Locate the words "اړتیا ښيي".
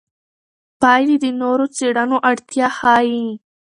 2.29-3.27